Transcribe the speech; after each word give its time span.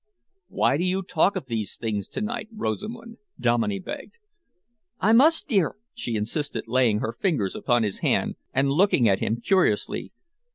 "Why 0.47 0.77
do 0.77 0.83
you 0.83 1.03
talk 1.03 1.35
of 1.35 1.45
these 1.45 1.75
things 1.75 2.07
to 2.07 2.21
night, 2.21 2.49
Rosamund," 2.51 3.17
Dominey 3.39 3.77
begged. 3.77 4.17
"I 4.99 5.13
must, 5.13 5.47
dear," 5.47 5.75
she 5.93 6.15
insisted, 6.15 6.67
laying 6.67 7.01
her 7.01 7.13
fingers 7.13 7.55
upon 7.55 7.83
his 7.83 7.99
hand 7.99 8.33
and 8.51 8.71
looking 8.71 9.07
at 9.07 9.19
him 9.19 9.41
curiously. 9.41 10.11